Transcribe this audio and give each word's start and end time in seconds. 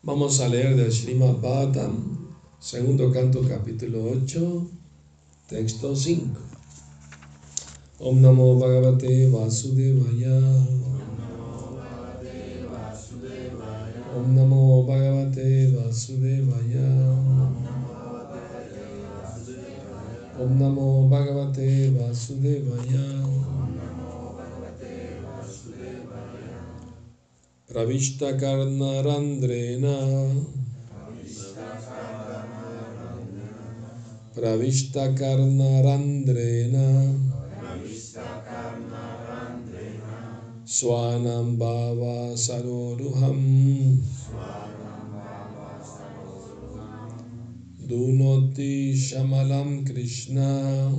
Vamos 0.00 0.40
a 0.40 0.46
leer 0.46 0.76
del 0.76 0.92
Srimad 0.92 1.40
Bhattam, 1.40 2.28
segundo 2.60 3.10
canto, 3.10 3.42
capítulo 3.42 4.12
8, 4.12 4.70
texto 5.48 5.92
5. 5.92 6.38
Om 7.98 8.20
Namo 8.20 8.54
Bhagavate 8.54 9.26
Vasudevaya. 9.26 10.38
Om 14.14 14.34
Namo 14.36 14.84
Bhagavate 14.86 15.72
Vasudevaya. 15.74 17.18
Om 20.38 20.58
Namo 20.58 21.08
Bhagavate 21.08 21.90
Vasudevaya. 21.90 23.37
Pravishta 27.68 28.32
Karnarandrena 28.32 30.32
Pravishta 34.34 35.12
Karnarandrena 35.12 37.12
Swanam 40.64 41.58
Bhava 41.58 42.32
Saroruham 42.32 44.00
Dunoti 47.86 48.94
Shamalam 48.96 49.84
Krishna. 49.84 50.90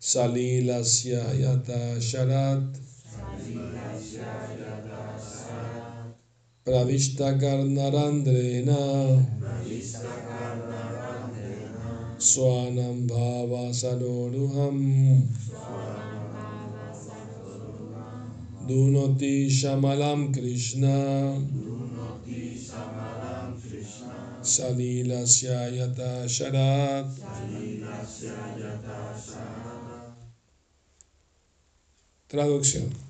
Salilasya 0.00 1.22
Yata 1.38 2.00
Sharat 2.00 2.87
Pravishta 6.64 7.38
Karnarandrena. 7.40 8.82
Swanam 12.18 13.06
Bhava 13.06 13.70
Saroruham 13.72 15.22
Dunoti 18.66 19.46
Shamalam 19.48 20.32
Krishna. 20.32 21.34
Salilasya 24.42 25.72
Yata 25.72 26.28
Sharat. 26.28 27.08
Traducción 32.28 33.07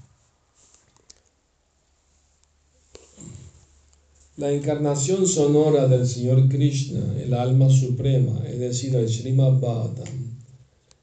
La 4.39 4.53
encarnación 4.53 5.27
sonora 5.27 5.89
del 5.89 6.07
Señor 6.07 6.49
Krishna, 6.49 7.21
el 7.21 7.35
alma 7.35 7.69
suprema, 7.69 8.41
es 8.47 8.61
decir, 8.61 8.95
el 8.95 9.09
Srimad 9.09 9.59
Bhattam, 9.59 10.39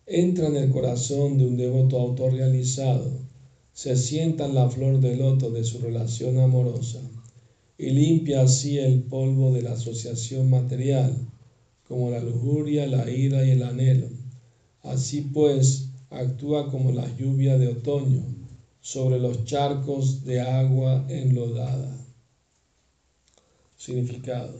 entra 0.05 0.47
en 0.47 0.55
el 0.55 0.69
corazón 0.69 1.37
de 1.37 1.45
un 1.45 1.57
devoto 1.57 1.99
autorrealizado, 1.99 3.11
se 3.73 3.97
sienta 3.97 4.45
en 4.45 4.55
la 4.55 4.69
flor 4.69 5.01
de 5.01 5.17
loto 5.17 5.51
de 5.51 5.65
su 5.65 5.79
relación 5.79 6.37
amorosa 6.37 7.01
y 7.77 7.89
limpia 7.89 8.43
así 8.43 8.77
el 8.77 9.01
polvo 9.01 9.51
de 9.51 9.63
la 9.63 9.73
asociación 9.73 10.49
material, 10.49 11.13
como 11.89 12.11
la 12.11 12.21
lujuria, 12.21 12.87
la 12.87 13.11
ira 13.11 13.45
y 13.45 13.49
el 13.49 13.63
anhelo. 13.63 14.07
Así 14.81 15.19
pues, 15.19 15.89
actúa 16.09 16.71
como 16.71 16.93
la 16.93 17.13
lluvia 17.17 17.57
de 17.57 17.67
otoño 17.67 18.23
sobre 18.79 19.19
los 19.19 19.43
charcos 19.43 20.23
de 20.23 20.39
agua 20.39 21.05
enlodada. 21.09 22.04
Significado. 23.85 24.57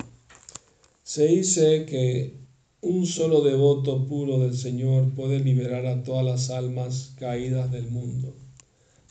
Se 1.01 1.25
dice 1.25 1.85
que 1.85 2.35
un 2.81 3.07
solo 3.07 3.41
devoto 3.41 4.05
puro 4.05 4.37
del 4.37 4.55
Señor 4.55 5.15
puede 5.15 5.39
liberar 5.39 5.87
a 5.87 6.03
todas 6.03 6.23
las 6.23 6.51
almas 6.51 7.15
caídas 7.17 7.71
del 7.71 7.89
mundo. 7.89 8.35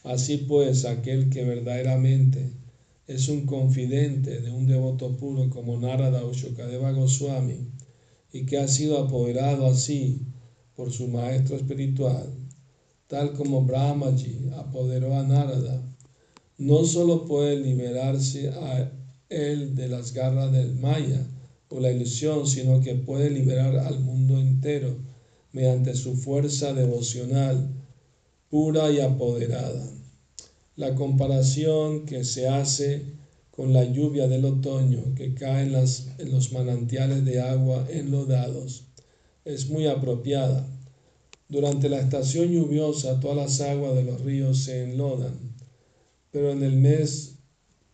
Así 0.04 0.36
pues, 0.36 0.84
aquel 0.84 1.30
que 1.30 1.42
verdaderamente 1.44 2.52
es 3.08 3.26
un 3.28 3.44
confidente 3.44 4.40
de 4.40 4.52
un 4.52 4.68
devoto 4.68 5.16
puro 5.16 5.50
como 5.50 5.80
Narada 5.80 6.24
o 6.24 6.32
Shukadeva 6.32 6.92
Goswami 6.92 7.72
y 8.32 8.46
que 8.46 8.58
ha 8.58 8.68
sido 8.68 8.98
apoderado 8.98 9.66
así 9.66 10.20
por 10.76 10.92
su 10.92 11.08
maestro 11.08 11.56
espiritual, 11.56 12.32
tal 13.08 13.32
como 13.32 13.64
Brahmaji 13.64 14.50
apoderó 14.58 15.16
a 15.16 15.24
Narada, 15.24 15.82
no 16.56 16.84
solo 16.84 17.24
puede 17.24 17.56
liberarse 17.56 18.50
a 18.50 18.92
él 19.28 19.74
de 19.74 19.88
las 19.88 20.12
garras 20.12 20.52
del 20.52 20.74
Maya 20.74 21.26
o 21.68 21.80
la 21.80 21.90
ilusión, 21.90 22.46
sino 22.46 22.80
que 22.80 22.94
puede 22.94 23.30
liberar 23.30 23.76
al 23.78 24.00
mundo 24.00 24.38
entero 24.38 24.96
mediante 25.52 25.94
su 25.94 26.16
fuerza 26.16 26.72
devocional 26.72 27.68
pura 28.50 28.90
y 28.90 29.00
apoderada. 29.00 29.84
La 30.76 30.94
comparación 30.94 32.06
que 32.06 32.24
se 32.24 32.48
hace 32.48 33.02
con 33.50 33.72
la 33.72 33.84
lluvia 33.84 34.26
del 34.26 34.44
otoño 34.44 35.14
que 35.16 35.34
cae 35.34 35.62
en, 35.62 35.72
las, 35.72 36.08
en 36.18 36.32
los 36.32 36.52
manantiales 36.52 37.24
de 37.24 37.40
agua 37.40 37.86
enlodados 37.90 38.84
es 39.44 39.68
muy 39.70 39.86
apropiada. 39.86 40.66
Durante 41.48 41.88
la 41.88 42.00
estación 42.00 42.48
lluviosa 42.48 43.20
todas 43.20 43.36
las 43.36 43.60
aguas 43.60 43.94
de 43.94 44.04
los 44.04 44.20
ríos 44.22 44.58
se 44.64 44.84
enlodan, 44.84 45.38
pero 46.32 46.50
en 46.50 46.62
el 46.64 46.76
mes 46.76 47.33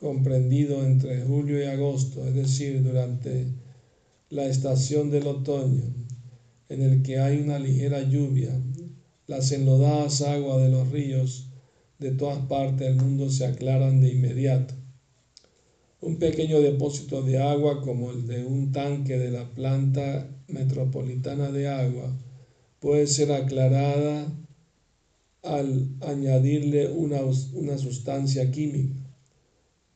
comprendido 0.01 0.83
entre 0.85 1.21
julio 1.21 1.61
y 1.61 1.67
agosto, 1.67 2.27
es 2.27 2.35
decir, 2.35 2.83
durante 2.83 3.49
la 4.31 4.47
estación 4.47 5.11
del 5.11 5.27
otoño, 5.27 5.83
en 6.71 6.83
el 6.83 7.03
que 7.03 7.19
hay 7.19 7.39
una 7.39 7.59
ligera 7.59 8.01
lluvia, 8.03 8.51
las 9.27 9.53
enlodadas 9.53 10.23
aguas 10.23 10.63
de 10.63 10.71
los 10.71 10.91
ríos 10.91 11.49
de 11.99 12.13
todas 12.13 12.39
partes 12.47 12.89
del 12.89 12.97
mundo 12.97 13.29
se 13.29 13.45
aclaran 13.45 14.01
de 14.01 14.09
inmediato. 14.13 14.75
Un 16.01 16.17
pequeño 16.17 16.61
depósito 16.61 17.23
de 17.23 17.39
agua 17.39 17.83
como 17.83 18.11
el 18.11 18.27
de 18.27 18.43
un 18.47 18.73
tanque 18.73 19.19
de 19.19 19.31
la 19.31 19.51
planta 19.51 20.31
metropolitana 20.49 21.53
de 21.53 21.69
agua 21.69 22.17
puede 22.79 23.07
ser 23.07 23.33
aclarada 23.33 24.33
al 25.43 25.91
añadirle 26.01 26.89
una, 26.89 27.21
una 27.53 27.77
sustancia 27.77 28.51
química 28.51 29.00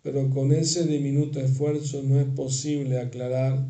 pero 0.04 0.28
con 0.28 0.52
ese 0.52 0.86
diminuto 0.86 1.40
esfuerzo 1.40 2.02
no 2.02 2.20
es 2.20 2.26
posible 2.26 3.00
aclarar 3.00 3.66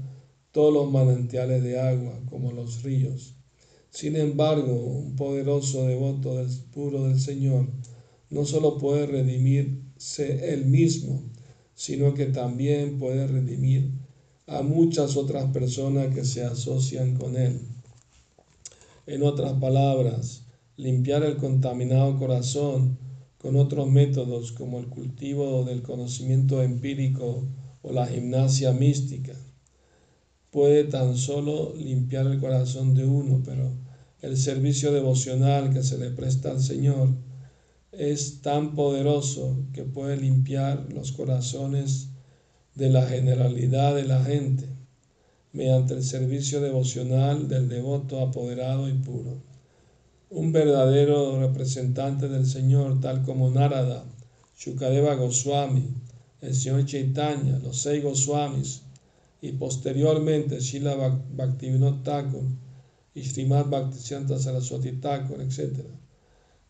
todos 0.50 0.75
los 0.75 0.91
manantiales 0.91 1.62
de 1.62 1.78
agua 1.78 2.21
como 2.28 2.50
los 2.50 2.83
ríos. 2.83 3.37
Sin 3.91 4.17
embargo, 4.17 4.75
un 4.75 5.15
poderoso 5.15 5.87
devoto 5.87 6.34
del 6.37 6.49
puro 6.73 7.05
del 7.05 7.21
Señor 7.21 7.69
no 8.31 8.44
solo 8.44 8.78
puede 8.78 9.06
redimirse 9.06 10.53
él 10.53 10.67
mismo, 10.67 11.23
sino 11.77 12.15
que 12.15 12.27
también 12.27 12.99
puede 12.99 13.28
redimir 13.28 13.93
a 14.49 14.62
muchas 14.62 15.17
otras 15.17 15.53
personas 15.53 16.12
que 16.12 16.25
se 16.25 16.43
asocian 16.43 17.15
con 17.15 17.37
él. 17.37 17.61
En 19.06 19.23
otras 19.23 19.53
palabras, 19.61 20.43
limpiar 20.77 21.23
el 21.23 21.37
contaminado 21.37 22.19
corazón 22.19 23.04
con 23.44 23.56
otros 23.56 23.91
métodos 23.91 24.53
como 24.53 24.78
el 24.78 24.87
cultivo 24.87 25.65
del 25.65 25.82
conocimiento 25.82 26.62
empírico 26.62 27.47
o 27.82 27.93
la 27.93 28.06
gimnasia 28.06 28.72
mística. 28.72 29.34
Puede 30.50 30.84
tan 30.84 31.19
solo 31.19 31.75
limpiar 31.77 32.27
el 32.27 32.41
corazón 32.41 32.94
de 32.94 33.05
uno, 33.05 33.43
pero 33.44 33.71
el 34.22 34.38
servicio 34.38 34.93
devocional 34.93 35.75
que 35.75 35.82
se 35.82 35.99
le 35.99 36.09
presta 36.09 36.53
al 36.53 36.62
Señor 36.62 37.10
es 37.93 38.41
tan 38.41 38.75
poderoso 38.75 39.59
que 39.75 39.82
puede 39.82 40.16
limpiar 40.16 40.91
los 40.91 41.12
corazones 41.12 42.08
de 42.75 42.88
la 42.88 43.06
generalidad 43.06 43.94
de 43.94 44.05
la 44.06 44.25
gente 44.25 44.70
mediante 45.52 45.93
el 45.93 46.02
servicio 46.02 46.62
devocional 46.62 47.47
del 47.47 47.69
devoto 47.69 48.20
apoderado 48.20 48.88
y 48.88 48.94
puro 48.94 49.54
un 50.35 50.51
verdadero 50.51 51.39
representante 51.39 52.29
del 52.29 52.45
Señor, 52.45 53.01
tal 53.01 53.23
como 53.23 53.51
Narada, 53.51 54.05
Shukadeva 54.59 55.15
Goswami, 55.15 55.95
el 56.41 56.55
Señor 56.57 56.87
Chaitanya, 56.87 57.61
los 57.61 57.81
seis 57.81 58.03
Goswamis, 58.03 58.83
y 59.41 59.53
posteriormente 59.53 60.59
Shila 60.59 61.21
Bhaktivinoda 61.37 62.03
Thakur 62.03 62.43
y 63.15 63.23
Srimad 63.23 63.67
Bhaktisiddhanta 63.67 64.39
Saraswati 64.39 64.93
Thakur, 64.93 65.41
etc. 65.41 65.85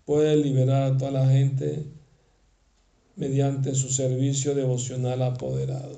Puede 0.05 0.37
liberar 0.37 0.83
a 0.83 0.99
toda 0.99 1.13
la 1.13 1.29
gente 1.31 1.87
mediante 3.17 3.75
su 3.75 3.89
servicio 3.89 4.55
devocional 4.55 5.23
apoderado. 5.23 5.97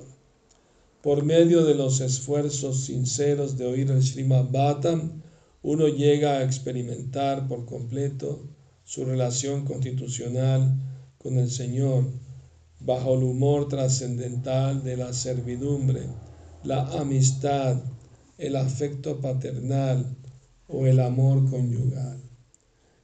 Por 1.03 1.25
medio 1.25 1.65
de 1.65 1.75
los 1.75 2.01
esfuerzos 2.01 2.85
sinceros 2.85 3.59
de 3.59 3.67
oír 3.67 3.91
el 3.91 4.05
Srimad 4.05 4.51
Bhattam, 4.53 5.23
uno 5.67 5.89
llega 5.89 6.39
a 6.39 6.45
experimentar 6.45 7.49
por 7.49 7.67
completo 7.67 8.49
su 8.85 9.05
relación 9.05 9.65
constitucional 9.65 10.79
con 11.19 11.39
el 11.39 11.51
Señor 11.51 12.05
bajo 12.79 13.15
el 13.15 13.25
humor 13.25 13.67
trascendental 13.67 14.85
de 14.85 14.97
la 14.97 15.13
servidumbre, 15.13 16.03
la 16.63 16.87
amistad, 17.01 17.83
el 18.39 18.55
afecto 18.55 19.21
paternal 19.21 20.17
o 20.69 20.87
el 20.87 21.01
amor 21.01 21.51
conyugal. 21.51 22.23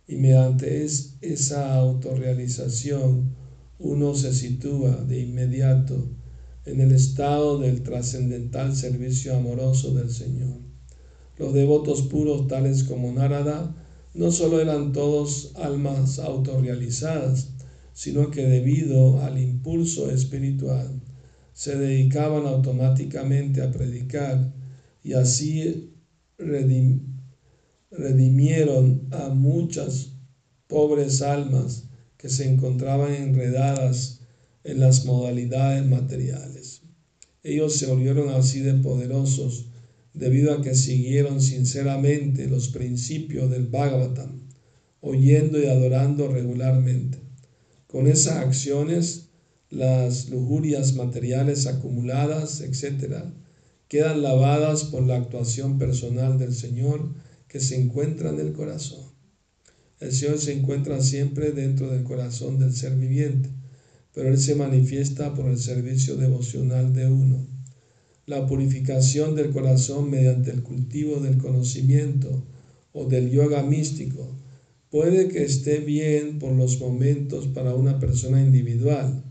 Y 0.06 0.14
mediante 0.14 0.84
esa 0.84 1.74
autorrealización 1.74 3.34
uno 3.80 4.14
se 4.14 4.32
sitúa 4.32 5.02
de 5.02 5.18
inmediato 5.18 6.12
en 6.64 6.80
el 6.80 6.92
estado 6.92 7.58
del 7.58 7.82
trascendental 7.82 8.76
servicio 8.76 9.36
amoroso 9.36 9.94
del 9.94 10.12
Señor. 10.12 10.61
Los 11.42 11.54
devotos 11.54 12.02
puros 12.02 12.46
tales 12.46 12.84
como 12.84 13.10
Narada 13.10 13.74
no 14.14 14.30
solo 14.30 14.60
eran 14.60 14.92
todos 14.92 15.50
almas 15.56 16.20
autorrealizadas, 16.20 17.48
sino 17.92 18.30
que 18.30 18.46
debido 18.46 19.20
al 19.24 19.40
impulso 19.40 20.08
espiritual 20.12 21.02
se 21.52 21.76
dedicaban 21.76 22.46
automáticamente 22.46 23.60
a 23.60 23.72
predicar 23.72 24.52
y 25.02 25.14
así 25.14 25.92
redimieron 27.90 29.08
a 29.10 29.30
muchas 29.30 30.12
pobres 30.68 31.22
almas 31.22 31.88
que 32.18 32.28
se 32.28 32.48
encontraban 32.48 33.12
enredadas 33.14 34.20
en 34.62 34.78
las 34.78 35.04
modalidades 35.06 35.84
materiales. 35.84 36.82
Ellos 37.42 37.74
se 37.74 37.86
volvieron 37.86 38.28
así 38.28 38.60
de 38.60 38.74
poderosos 38.74 39.71
debido 40.14 40.52
a 40.52 40.62
que 40.62 40.74
siguieron 40.74 41.40
sinceramente 41.40 42.46
los 42.46 42.68
principios 42.68 43.50
del 43.50 43.66
Bhagavatam, 43.66 44.40
oyendo 45.00 45.58
y 45.58 45.66
adorando 45.66 46.28
regularmente. 46.28 47.18
Con 47.86 48.06
esas 48.06 48.36
acciones, 48.36 49.28
las 49.70 50.28
lujurias 50.28 50.94
materiales 50.94 51.66
acumuladas, 51.66 52.60
etc., 52.60 53.24
quedan 53.88 54.22
lavadas 54.22 54.84
por 54.84 55.02
la 55.02 55.16
actuación 55.16 55.78
personal 55.78 56.38
del 56.38 56.54
Señor 56.54 57.14
que 57.48 57.60
se 57.60 57.80
encuentra 57.80 58.30
en 58.30 58.40
el 58.40 58.52
corazón. 58.52 59.12
El 60.00 60.12
Señor 60.12 60.38
se 60.38 60.52
encuentra 60.52 61.00
siempre 61.02 61.52
dentro 61.52 61.90
del 61.90 62.02
corazón 62.02 62.58
del 62.58 62.74
ser 62.74 62.96
viviente, 62.96 63.50
pero 64.14 64.28
Él 64.28 64.38
se 64.38 64.54
manifiesta 64.54 65.34
por 65.34 65.50
el 65.50 65.58
servicio 65.58 66.16
devocional 66.16 66.92
de 66.92 67.08
uno 67.08 67.51
la 68.32 68.46
purificación 68.46 69.36
del 69.36 69.50
corazón 69.50 70.10
mediante 70.10 70.50
el 70.50 70.62
cultivo 70.62 71.20
del 71.20 71.36
conocimiento 71.36 72.42
o 72.94 73.04
del 73.04 73.30
yoga 73.30 73.62
místico 73.62 74.26
puede 74.90 75.28
que 75.28 75.44
esté 75.44 75.80
bien 75.80 76.38
por 76.38 76.52
los 76.52 76.80
momentos 76.80 77.48
para 77.48 77.74
una 77.74 77.98
persona 77.98 78.40
individual, 78.40 79.22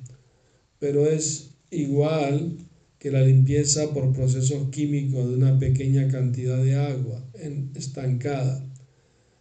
pero 0.77 1.07
es 1.07 1.55
igual 1.71 2.57
que 2.99 3.09
la 3.09 3.23
limpieza 3.23 3.91
por 3.91 4.13
procesos 4.13 4.69
químicos 4.69 5.27
de 5.27 5.35
una 5.35 5.57
pequeña 5.57 6.07
cantidad 6.07 6.63
de 6.63 6.75
agua 6.75 7.27
estancada. 7.73 8.63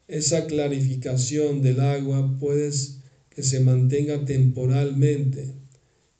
Esa 0.09 0.47
clarificación 0.47 1.61
del 1.61 1.81
agua 1.81 2.39
puede 2.41 2.71
que 3.29 3.43
se 3.43 3.61
mantenga 3.61 4.25
temporalmente 4.25 5.53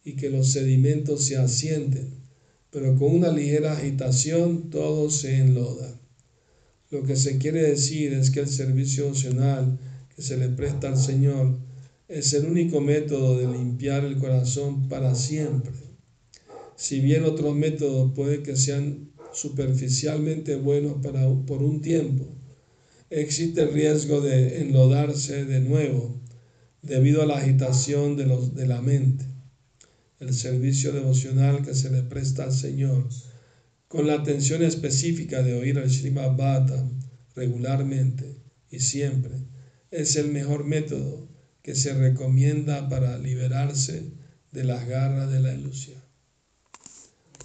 y 0.05 0.17
que 0.17 0.29
los 0.29 0.53
sedimentos 0.53 1.25
se 1.25 1.39
asienten 1.39 2.20
pero 2.71 2.97
con 2.97 3.15
una 3.15 3.33
ligera 3.33 3.73
agitación 3.73 4.71
todo 4.71 5.11
se 5.11 5.39
enloda. 5.39 6.01
Lo 6.91 7.03
que 7.03 7.17
se 7.17 7.39
quiere 7.39 7.63
decir 7.63 8.13
es 8.13 8.31
que 8.31 8.41
el 8.41 8.49
servicio 8.49 9.09
opcional 9.09 9.79
que 10.15 10.23
se 10.23 10.37
le 10.37 10.49
presta 10.49 10.89
al 10.89 10.99
Señor 10.99 11.59
es 12.09 12.33
el 12.33 12.47
único 12.47 12.81
método 12.81 13.39
de 13.39 13.47
limpiar 13.47 14.05
el 14.05 14.19
corazón 14.19 14.89
para 14.89 15.15
siempre. 15.15 15.73
Si 16.77 17.01
bien 17.01 17.25
otros 17.25 17.55
métodos 17.55 18.13
puede 18.15 18.43
que 18.43 18.57
sean 18.57 19.11
superficialmente 19.33 20.57
buenos 20.57 20.95
para, 21.03 21.29
por 21.47 21.63
un 21.63 21.81
tiempo, 21.81 22.27
existe 23.11 23.63
el 23.63 23.73
riesgo 23.73 24.21
de 24.21 24.61
enlodarse 24.63 25.45
de 25.45 25.61
nuevo 25.61 26.21
debido 26.83 27.23
a 27.23 27.27
la 27.27 27.39
agitación 27.39 28.17
de, 28.17 28.27
los, 28.27 28.55
de 28.55 28.67
la 28.67 28.81
mente 28.81 29.30
el 30.21 30.35
servicio 30.35 30.93
devocional 30.93 31.65
que 31.65 31.75
se 31.75 31.91
le 31.91 32.03
presta 32.03 32.45
al 32.45 32.53
Señor, 32.53 33.09
con 33.89 34.07
la 34.07 34.15
atención 34.15 34.63
específica 34.63 35.43
de 35.43 35.55
oír 35.55 35.79
al 35.79 35.91
Srimad 35.91 36.39
regularmente 37.35 38.37
y 38.71 38.81
siempre, 38.81 39.35
es 39.91 40.17
el 40.17 40.31
mejor 40.31 40.65
método 40.65 41.29
que 41.63 41.75
se 41.75 41.95
recomienda 41.95 42.89
para 42.89 43.19
liberarse 43.19 44.13
de 44.53 44.65
las 44.65 44.87
garras 44.87 45.31
de 45.31 45.41
la 45.41 45.55
ilusión. 45.55 46.01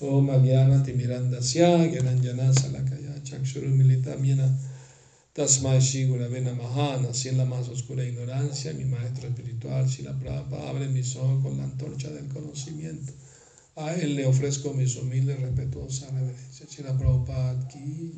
Om 0.02 0.30
Agyana 0.30 0.84
Timirandasya 0.84 1.88
Gyananjana 1.88 2.54
Salakaya 2.54 3.24
Chakshuru 3.24 3.70
Militamyana 3.70 4.60
Tasmai 5.36 5.82
Shigura 5.82 6.30
Namaha, 6.30 7.02
nací 7.02 7.28
en 7.28 7.38
la 7.38 7.44
más 7.44 7.68
oscura 7.68 8.06
ignorancia, 8.06 8.72
mi 8.72 8.86
maestro 8.86 9.28
espiritual, 9.28 9.86
la 10.04 10.18
Prabhupada, 10.18 10.70
abre 10.70 10.88
mis 10.88 11.14
ojos 11.18 11.44
con 11.44 11.58
la 11.58 11.66
antorcha 11.66 12.10
del 12.10 12.30
conocimiento. 12.30 13.12
A 13.76 13.94
él 13.96 14.16
le 14.16 14.26
ofrezco 14.26 14.74
mis 14.74 14.96
humildes, 14.96 15.42
respetuosas 15.42 16.14
reverencias. 16.14 16.70
Sila 16.70 16.98
Prabhupada 16.98 17.60
aquí. 17.60 18.14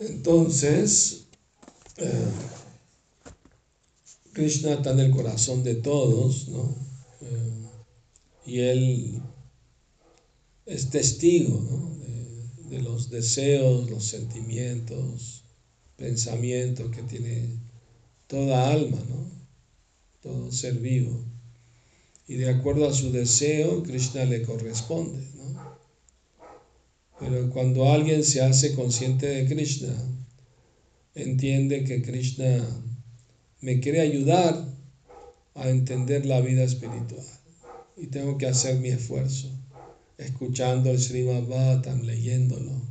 Entonces, 0.00 1.24
eh, 1.96 2.32
Krishna 4.34 4.74
está 4.74 4.90
en 4.90 5.00
el 5.00 5.10
corazón 5.10 5.64
de 5.64 5.76
todos, 5.76 6.48
¿no? 6.48 6.76
Eh, 7.22 7.66
y 8.44 8.60
él 8.60 9.22
es 10.66 10.90
testigo, 10.90 11.58
¿no? 11.62 12.01
De 12.72 12.80
los 12.80 13.10
deseos, 13.10 13.90
los 13.90 14.02
sentimientos, 14.04 15.44
pensamientos 15.96 16.90
que 16.90 17.02
tiene 17.02 17.58
toda 18.26 18.70
alma, 18.70 18.96
¿no? 19.10 19.30
todo 20.22 20.50
ser 20.50 20.76
vivo. 20.78 21.22
Y 22.26 22.36
de 22.36 22.48
acuerdo 22.48 22.88
a 22.88 22.94
su 22.94 23.12
deseo, 23.12 23.82
Krishna 23.82 24.24
le 24.24 24.40
corresponde. 24.40 25.22
¿no? 25.34 25.76
Pero 27.20 27.50
cuando 27.50 27.92
alguien 27.92 28.24
se 28.24 28.40
hace 28.40 28.74
consciente 28.74 29.26
de 29.26 29.46
Krishna, 29.46 29.94
entiende 31.14 31.84
que 31.84 32.00
Krishna 32.00 32.66
me 33.60 33.80
quiere 33.80 34.00
ayudar 34.00 34.66
a 35.54 35.68
entender 35.68 36.24
la 36.24 36.40
vida 36.40 36.62
espiritual 36.62 37.26
y 37.98 38.06
tengo 38.06 38.38
que 38.38 38.46
hacer 38.46 38.78
mi 38.78 38.88
esfuerzo 38.88 39.61
escuchando 40.22 40.90
el 40.90 40.98
Srimad 40.98 41.46
Bhattam, 41.48 42.02
leyéndolo, 42.02 42.82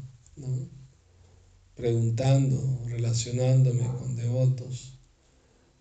preguntando, 1.76 2.82
relacionándome 2.88 3.88
con 4.00 4.16
devotos, 4.16 4.98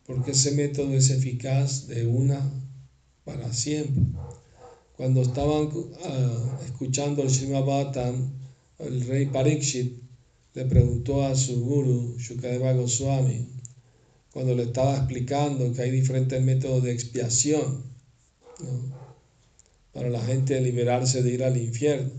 porque 0.06 0.32
ese 0.32 0.52
método 0.52 0.94
es 0.94 1.10
eficaz 1.10 1.86
de 1.86 2.06
una 2.06 2.40
para 3.24 3.52
siempre. 3.52 4.04
Cuando 4.96 5.22
estaban 5.22 5.70
ah, 6.04 6.60
escuchando 6.64 7.22
el 7.22 7.30
Srimad 7.30 7.64
Bhattam, 7.64 8.32
el 8.78 9.06
rey 9.06 9.26
Parikshit 9.26 10.02
le 10.54 10.64
preguntó 10.64 11.24
a 11.24 11.36
su 11.36 11.60
guru, 11.60 12.16
Shukadeva 12.18 12.72
Goswami, 12.72 13.46
cuando 14.32 14.54
le 14.54 14.64
estaba 14.64 14.96
explicando 14.96 15.72
que 15.72 15.82
hay 15.82 15.90
diferentes 15.90 16.42
métodos 16.42 16.82
de 16.82 16.92
expiación, 16.92 17.84
para 19.92 20.08
la 20.08 20.24
gente 20.24 20.60
liberarse 20.60 21.22
de 21.22 21.32
ir 21.32 21.44
al 21.44 21.56
infierno. 21.56 22.10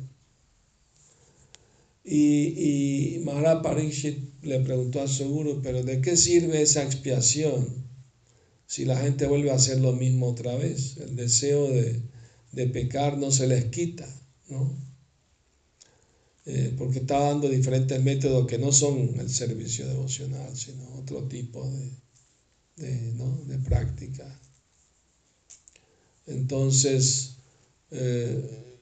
Y, 2.03 3.15
y 3.15 3.19
Maharaj 3.19 3.61
le 4.41 4.59
preguntó 4.61 5.01
a 5.01 5.07
su 5.07 5.29
guru, 5.29 5.61
pero 5.61 5.83
¿de 5.83 6.01
qué 6.01 6.17
sirve 6.17 6.61
esa 6.61 6.83
expiación 6.83 7.67
si 8.65 8.85
la 8.85 8.97
gente 8.97 9.27
vuelve 9.27 9.51
a 9.51 9.55
hacer 9.55 9.79
lo 9.79 9.93
mismo 9.93 10.27
otra 10.27 10.55
vez? 10.55 10.97
El 10.97 11.15
deseo 11.15 11.67
de, 11.69 12.67
pecar 12.67 13.17
no 13.17 13.31
se 13.31 13.47
les 13.47 13.65
quita, 13.65 14.07
¿no? 14.49 14.75
Eh, 16.47 16.73
porque 16.77 16.99
está 16.99 17.19
dando 17.19 17.47
diferentes 17.47 18.01
métodos 18.01 18.47
que 18.47 18.57
no 18.57 18.71
son 18.71 19.19
el 19.19 19.29
servicio 19.29 19.87
devocional, 19.87 20.57
sino 20.57 20.95
otro 20.95 21.27
tipo 21.27 21.63
de, 21.69 21.91
de, 22.77 23.13
¿no? 23.13 23.43
de 23.45 23.59
práctica. 23.59 24.39
Entonces, 26.25 27.35
eh, 27.91 28.77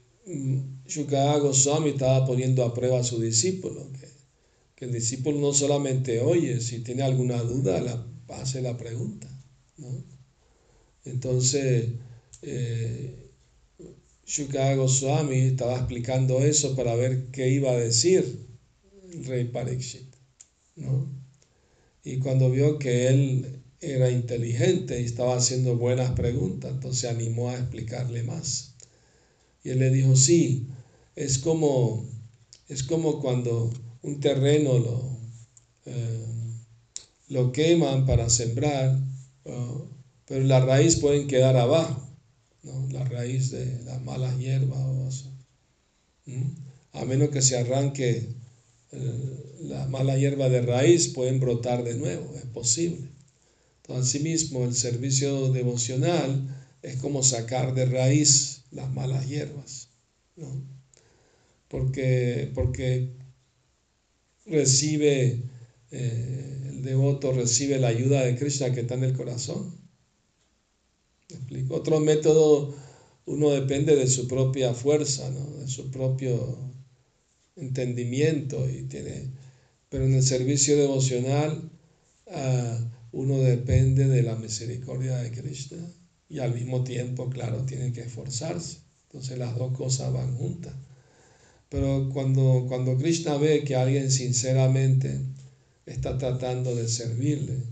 Goswami 0.85 1.89
estaba 1.89 2.25
poniendo 2.25 2.63
a 2.63 2.73
prueba 2.73 2.99
a 2.99 3.03
su 3.03 3.19
discípulo, 3.19 3.87
que, 3.93 4.85
el 4.85 4.93
discípulo 4.93 5.39
no 5.39 5.53
solamente 5.53 6.21
oye, 6.21 6.61
si 6.61 6.79
tiene 6.79 7.03
alguna 7.03 7.41
duda, 7.43 7.81
la, 7.81 8.07
hace 8.29 8.61
la 8.61 8.77
pregunta. 8.77 9.27
Entonces, 11.03 11.89
eh, 12.41 13.29
Goswami 14.77 15.37
estaba 15.37 15.75
explicando 15.75 16.39
eso 16.39 16.75
para 16.75 16.95
ver 16.95 17.25
qué 17.31 17.49
iba 17.49 17.71
a 17.71 17.77
decir 17.77 18.47
el 19.11 19.25
rey 19.25 19.45
Parikshit. 19.45 20.07
Y 22.03 22.19
cuando 22.19 22.49
vio 22.49 22.79
que 22.79 23.07
él 23.07 23.61
era 23.81 24.09
inteligente 24.09 25.01
y 25.01 25.05
estaba 25.05 25.35
haciendo 25.35 25.75
buenas 25.75 26.11
preguntas, 26.11 26.71
entonces 26.71 27.09
animó 27.09 27.49
a 27.49 27.55
explicarle 27.55 28.23
más. 28.23 28.75
Y 29.63 29.69
él 29.69 29.79
le 29.79 29.89
dijo, 29.91 30.15
sí, 30.15 30.67
es 31.15 31.37
como, 31.37 32.05
es 32.67 32.83
como 32.83 33.19
cuando 33.21 33.71
un 34.01 34.19
terreno 34.19 34.79
lo, 34.79 35.17
eh, 35.85 36.25
lo 37.27 37.51
queman 37.51 38.05
para 38.05 38.29
sembrar, 38.29 38.97
pero 40.25 40.43
la 40.43 40.59
raíz 40.59 40.97
pueden 40.97 41.27
quedar 41.27 41.57
abajo, 41.57 42.07
la 42.91 43.03
raíz 43.03 43.51
de 43.51 43.83
las 43.83 44.01
malas 44.01 44.37
hierbas. 44.37 45.25
A 46.93 47.05
menos 47.05 47.29
que 47.29 47.41
se 47.41 47.57
arranque 47.57 48.27
eh, 48.91 49.55
la 49.61 49.87
mala 49.87 50.17
hierba 50.17 50.49
de 50.49 50.61
raíz, 50.61 51.09
pueden 51.09 51.39
brotar 51.39 51.83
de 51.83 51.95
nuevo, 51.95 52.35
es 52.35 52.45
posible. 52.45 53.09
Entonces, 53.81 54.15
asimismo, 54.15 54.63
el 54.65 54.73
servicio 54.75 55.51
devocional 55.51 56.55
es 56.81 56.97
como 56.97 57.23
sacar 57.23 57.73
de 57.73 57.85
raíz 57.85 58.58
las 58.71 58.91
malas 58.91 59.27
hierbas, 59.27 59.89
¿no? 60.35 60.79
porque, 61.69 62.51
porque 62.53 63.09
recibe, 64.45 65.43
eh, 65.91 66.65
el 66.69 66.83
devoto 66.83 67.31
recibe 67.31 67.79
la 67.79 67.88
ayuda 67.88 68.25
de 68.25 68.35
Krishna 68.35 68.73
que 68.73 68.81
está 68.81 68.95
en 68.95 69.03
el 69.05 69.13
corazón. 69.13 69.79
Otro 71.69 71.99
método, 71.99 72.75
uno 73.25 73.51
depende 73.51 73.95
de 73.95 74.07
su 74.07 74.27
propia 74.27 74.73
fuerza, 74.73 75.29
¿no? 75.29 75.57
de 75.57 75.67
su 75.67 75.91
propio 75.91 76.57
entendimiento 77.55 78.67
y 78.69 78.83
tiene, 78.83 79.31
pero 79.89 80.05
en 80.05 80.15
el 80.15 80.23
servicio 80.23 80.75
devocional 80.75 81.69
ah, 82.27 82.79
uno 83.11 83.38
depende 83.39 84.07
de 84.07 84.23
la 84.23 84.35
misericordia 84.35 85.17
de 85.17 85.31
Krishna 85.31 85.85
y 86.29 86.39
al 86.39 86.53
mismo 86.53 86.83
tiempo, 86.83 87.29
claro, 87.29 87.65
tiene 87.65 87.91
que 87.91 88.01
esforzarse. 88.01 88.77
Entonces 89.07 89.38
las 89.39 89.57
dos 89.57 89.75
cosas 89.75 90.13
van 90.13 90.36
juntas. 90.38 90.74
Pero 91.69 92.09
cuando, 92.13 92.65
cuando 92.67 92.98
Krishna 92.98 93.38
ve 93.38 93.63
que 93.63 93.75
alguien 93.75 94.12
sinceramente 94.12 95.19
está 95.86 96.17
tratando 96.17 96.75
de 96.75 96.88
servirle, 96.88 97.63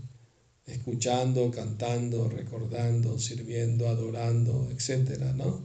escuchando, 0.66 1.50
cantando, 1.50 2.28
recordando, 2.28 3.18
sirviendo, 3.18 3.88
adorando, 3.88 4.68
etcétera, 4.72 5.32
¿no? 5.32 5.62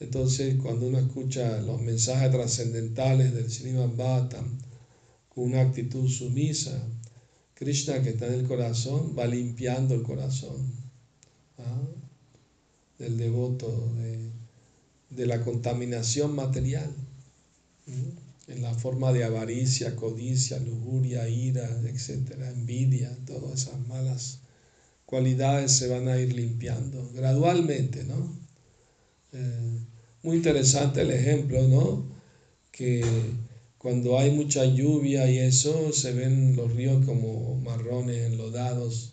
Entonces, 0.00 0.56
cuando 0.56 0.88
uno 0.88 0.98
escucha 0.98 1.60
los 1.62 1.80
mensajes 1.80 2.30
trascendentales 2.30 3.34
del 3.34 3.50
Srimad 3.50 3.94
Bhattam 3.96 4.58
con 5.28 5.44
una 5.44 5.62
actitud 5.62 6.08
sumisa, 6.08 6.82
Krishna 7.54 8.02
que 8.02 8.10
está 8.10 8.26
en 8.26 8.34
el 8.34 8.46
corazón 8.46 9.14
va 9.18 9.26
limpiando 9.26 9.94
el 9.94 10.02
corazón 10.02 10.74
¿ah? 11.58 11.82
Del 12.98 13.18
devoto, 13.18 13.92
de, 13.98 14.30
de 15.10 15.26
la 15.26 15.42
contaminación 15.42 16.34
material 16.34 16.92
en 18.48 18.62
la 18.62 18.74
forma 18.74 19.12
de 19.12 19.24
avaricia, 19.24 19.96
codicia, 19.96 20.58
lujuria, 20.58 21.28
ira, 21.28 21.68
etcétera, 21.84 22.50
envidia, 22.50 23.16
todas 23.26 23.62
esas 23.62 23.86
malas 23.86 24.40
cualidades 25.04 25.72
se 25.72 25.88
van 25.88 26.08
a 26.08 26.18
ir 26.18 26.32
limpiando 26.32 27.10
gradualmente, 27.14 28.04
¿no? 28.04 28.36
Eh, 29.32 29.78
muy 30.22 30.36
interesante 30.36 31.02
el 31.02 31.12
ejemplo, 31.12 31.62
¿no? 31.68 32.04
Que 32.72 33.04
cuando 33.78 34.18
hay 34.18 34.32
mucha 34.32 34.64
lluvia 34.64 35.30
y 35.30 35.38
eso, 35.38 35.92
se 35.92 36.12
ven 36.12 36.56
los 36.56 36.74
ríos 36.74 37.04
como 37.06 37.56
marrones, 37.60 38.32
enlodados, 38.32 39.12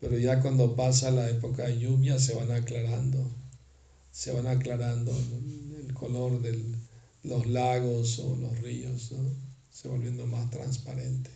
pero 0.00 0.18
ya 0.18 0.40
cuando 0.40 0.76
pasa 0.76 1.10
la 1.10 1.28
época 1.28 1.66
de 1.66 1.78
lluvia 1.78 2.18
se 2.18 2.34
van 2.34 2.52
aclarando, 2.52 3.30
se 4.12 4.32
van 4.32 4.46
aclarando 4.46 5.12
el 5.80 5.92
color 5.94 6.40
del, 6.40 6.76
los 7.22 7.46
lagos 7.46 8.18
o 8.20 8.36
los 8.36 8.58
ríos, 8.60 9.12
se 9.70 9.88
volviendo 9.88 10.26
más 10.26 10.50
transparente. 10.50 11.30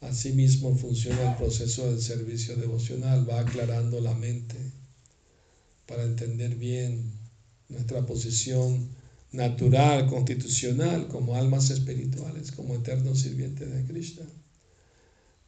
Asimismo 0.00 0.74
funciona 0.76 1.30
el 1.32 1.36
proceso 1.36 1.90
del 1.90 2.00
servicio 2.00 2.56
devocional, 2.56 3.28
va 3.28 3.40
aclarando 3.40 4.00
la 4.00 4.14
mente 4.14 4.56
para 5.86 6.04
entender 6.04 6.54
bien 6.54 7.12
nuestra 7.68 8.06
posición 8.06 8.88
natural, 9.32 10.06
constitucional, 10.06 11.08
como 11.08 11.36
almas 11.36 11.70
espirituales, 11.70 12.50
como 12.50 12.74
eternos 12.74 13.20
sirvientes 13.20 13.70
de 13.70 13.84
Krishna. 13.84 14.24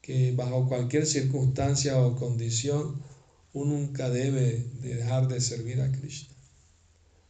Que 0.02 0.32
bajo 0.32 0.68
cualquier 0.68 1.06
circunstancia 1.06 1.98
o 1.98 2.16
condición 2.16 3.00
uno 3.54 3.72
nunca 3.72 4.10
debe 4.10 4.66
dejar 4.80 5.28
de 5.28 5.40
servir 5.40 5.80
a 5.80 5.92
Krishna, 5.92 6.34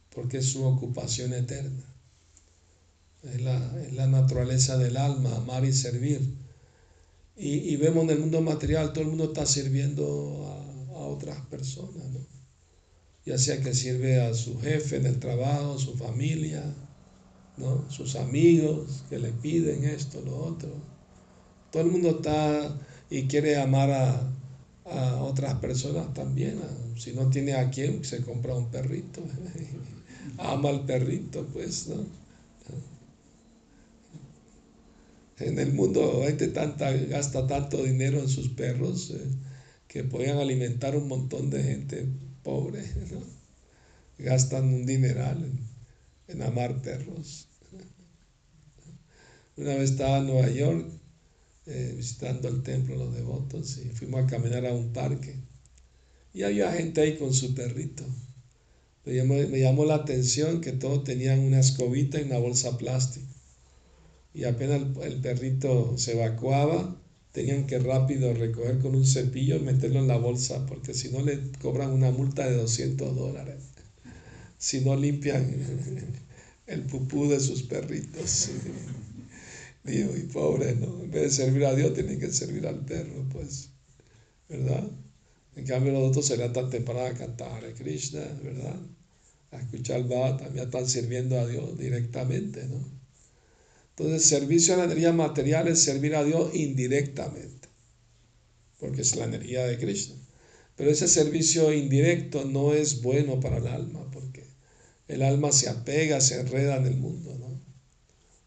porque 0.09 0.37
es 0.37 0.45
su 0.45 0.65
ocupación 0.65 1.33
eterna. 1.33 1.83
Es 3.23 3.41
la, 3.41 4.07
naturaleza 4.07 4.77
del 4.77 4.97
alma, 4.97 5.35
amar 5.35 5.63
y 5.65 5.73
servir. 5.73 6.21
Y, 7.35 7.75
vemos 7.77 8.03
en 8.03 8.09
el 8.11 8.19
mundo 8.19 8.41
material, 8.41 8.91
todo 8.91 9.03
el 9.03 9.09
mundo 9.09 9.25
está 9.25 9.45
sirviendo 9.45 10.45
a, 10.93 10.99
a 10.99 11.05
otras 11.07 11.39
personas, 11.47 12.09
¿no? 12.11 12.19
ya 13.25 13.37
sea 13.37 13.61
que 13.61 13.73
sirve 13.73 14.21
a 14.21 14.33
su 14.33 14.59
jefe 14.59 14.97
en 14.97 15.05
el 15.05 15.19
trabajo, 15.19 15.79
su 15.79 15.95
familia, 15.95 16.63
¿no? 17.57 17.89
sus 17.89 18.15
amigos 18.15 19.03
que 19.09 19.19
le 19.19 19.31
piden 19.31 19.85
esto, 19.85 20.21
lo 20.21 20.37
otro. 20.37 20.92
Todo 21.73 21.83
el 21.83 21.91
mundo 21.91 22.11
está 22.11 22.77
y 23.09 23.23
quiere 23.23 23.59
amar 23.59 23.89
a, 23.89 24.31
a 24.85 25.23
otras 25.23 25.55
personas 25.55 26.13
también. 26.13 26.59
Si 26.97 27.13
no 27.13 27.31
tiene 27.31 27.53
a 27.53 27.71
quien, 27.71 28.05
se 28.05 28.21
compra 28.21 28.53
un 28.53 28.69
perrito. 28.69 29.23
Ama 30.37 30.69
al 30.69 30.85
perrito, 30.85 31.47
pues, 31.51 31.87
¿no? 31.87 32.05
En 35.39 35.57
el 35.57 35.73
mundo 35.73 36.21
gente 36.27 36.47
tanta, 36.49 36.91
gasta 36.91 37.47
tanto 37.47 37.83
dinero 37.83 38.19
en 38.19 38.29
sus 38.29 38.49
perros 38.49 39.09
eh, 39.09 39.19
que 39.87 40.03
pueden 40.03 40.37
alimentar 40.37 40.95
un 40.95 41.07
montón 41.07 41.49
de 41.49 41.63
gente 41.63 42.05
pobre. 42.43 42.83
Gastan 44.19 44.65
un 44.65 44.85
dineral 44.85 45.43
en, 46.27 46.41
amar 46.43 46.83
perros. 46.83 47.47
Una 49.57 49.75
vez 49.75 49.91
estaba 49.91 50.19
en 50.19 50.27
Nueva 50.27 50.49
York 50.49 51.02
eh, 51.65 51.93
visitando 51.95 52.47
el 52.47 52.63
templo 52.63 52.95
los 52.95 53.13
devotos 53.13 53.77
y 53.77 53.89
fuimos 53.89 54.23
a 54.23 54.27
caminar 54.27 54.65
a 54.65 54.73
un 54.73 54.93
parque. 54.93 55.35
Y 56.33 56.43
había 56.43 56.71
gente 56.73 57.01
ahí 57.01 57.17
con 57.17 57.33
su 57.33 57.53
perrito. 57.53 58.03
Me 59.05 59.15
llamó, 59.15 59.35
me 59.35 59.59
llamó 59.59 59.85
la 59.85 59.95
atención 59.95 60.61
que 60.61 60.71
todos 60.71 61.03
tenían 61.03 61.39
una 61.39 61.59
escobita 61.59 62.19
y 62.19 62.23
una 62.23 62.39
bolsa 62.39 62.77
plástica 62.77 63.33
y 64.33 64.45
apenas 64.45 64.81
el, 65.03 65.21
perrito 65.21 65.95
se 65.97 66.13
evacuaba, 66.13 66.99
tenían 67.31 67.67
que 67.67 67.79
rápido 67.79 68.33
recoger 68.33 68.79
con 68.79 68.95
un 68.95 69.05
cepillo 69.05 69.57
y 69.57 69.59
meterlo 69.59 69.99
en 69.99 70.07
la 70.07 70.17
bolsa, 70.17 70.65
porque 70.65 70.93
si 70.93 71.09
no 71.09 71.21
le 71.21 71.39
cobran 71.61 71.91
una 71.91 72.11
multa 72.11 72.47
de 72.47 72.57
200 72.57 73.15
dólares, 73.15 73.57
si 74.57 74.81
no 74.81 74.95
limpian 74.95 75.45
el 76.67 76.81
pupú 76.83 77.27
de 77.27 77.39
sus 77.39 77.63
perritos. 77.63 78.49
Digo, 79.83 80.15
y 80.15 80.21
pobre, 80.21 80.75
¿no? 80.75 81.03
En 81.03 81.11
vez 81.11 81.23
de 81.23 81.29
servir 81.29 81.65
a 81.65 81.75
Dios, 81.75 81.93
tienen 81.93 82.19
que 82.19 82.31
servir 82.31 82.65
al 82.67 82.85
perro, 82.85 83.27
pues, 83.31 83.69
¿verdad? 84.47 84.89
En 85.55 85.65
cambio, 85.65 85.91
los 85.91 86.09
otros 86.09 86.25
se 86.25 86.37
tan 86.37 86.69
temprano 86.69 87.01
a 87.01 87.13
cantar 87.13 87.63
a 87.65 87.73
Krishna, 87.73 88.21
¿verdad? 88.41 88.79
A 89.51 89.59
escuchar 89.59 90.09
va 90.11 90.37
también 90.37 90.65
están 90.65 90.87
sirviendo 90.87 91.39
a 91.39 91.45
Dios 91.45 91.77
directamente, 91.77 92.65
¿no? 92.67 92.83
Entonces, 93.95 94.25
servicio 94.25 94.73
a 94.73 94.77
la 94.77 94.85
energía 94.85 95.13
material 95.13 95.67
es 95.67 95.83
servir 95.83 96.15
a 96.15 96.23
Dios 96.23 96.55
indirectamente, 96.55 97.67
porque 98.79 99.01
es 99.01 99.15
la 99.15 99.25
energía 99.25 99.67
de 99.67 99.77
Krishna. 99.77 100.15
Pero 100.75 100.89
ese 100.89 101.07
servicio 101.07 101.71
indirecto 101.71 102.45
no 102.45 102.73
es 102.73 103.03
bueno 103.03 103.39
para 103.39 103.57
el 103.57 103.67
alma, 103.67 104.09
porque 104.11 104.45
el 105.07 105.21
alma 105.21 105.51
se 105.51 105.69
apega, 105.69 106.19
se 106.21 106.39
enreda 106.39 106.77
en 106.77 106.85
el 106.87 106.97
mundo, 106.97 107.37
¿no? 107.37 107.42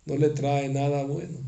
No 0.07 0.17
le 0.17 0.31
trae 0.31 0.69
nada 0.69 1.05
bueno, 1.05 1.41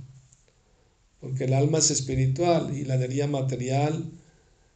porque 1.20 1.44
el 1.44 1.54
alma 1.54 1.78
es 1.78 1.90
espiritual 1.90 2.76
y 2.76 2.84
la 2.84 2.96
energía 2.96 3.26
material 3.26 4.12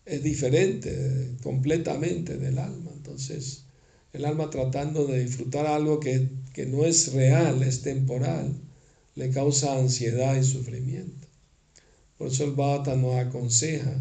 es 0.06 0.22
diferente 0.22 1.36
completamente 1.42 2.36
del 2.36 2.58
alma. 2.58 2.90
Entonces, 2.94 3.64
el 4.12 4.24
alma 4.24 4.50
tratando 4.50 5.06
de 5.06 5.24
disfrutar 5.24 5.66
algo 5.66 6.00
que, 6.00 6.28
que 6.52 6.66
no 6.66 6.84
es 6.84 7.12
real, 7.12 7.62
es 7.62 7.82
temporal, 7.82 8.54
le 9.14 9.30
causa 9.30 9.78
ansiedad 9.78 10.36
y 10.36 10.44
sufrimiento. 10.44 11.26
Por 12.18 12.28
eso 12.28 12.44
el 12.44 12.52
Bhata 12.52 12.96
nos 12.96 13.16
aconseja 13.16 13.96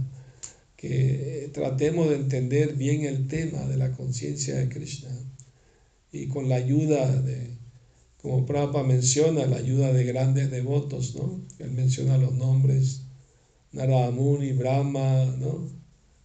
que 0.78 1.50
tratemos 1.54 2.10
de 2.10 2.16
entender 2.16 2.76
bien 2.76 3.04
el 3.06 3.28
tema 3.28 3.66
de 3.66 3.78
la 3.78 3.92
conciencia 3.92 4.56
de 4.56 4.70
Krishna 4.70 5.10
y 6.12 6.28
con 6.28 6.50
la 6.50 6.56
ayuda 6.56 7.22
de, 7.22 7.61
como 8.22 8.46
Prabhupada 8.46 8.84
menciona, 8.84 9.48
la 9.48 9.58
ayuda 9.58 9.92
de 9.92 10.04
grandes 10.04 10.52
devotos, 10.52 11.16
¿no? 11.16 11.42
Él 11.58 11.72
menciona 11.72 12.18
los 12.18 12.34
nombres 12.34 13.02
Narada 13.72 14.12
Muni, 14.12 14.52
Brahma, 14.52 15.26
¿no? 15.40 15.68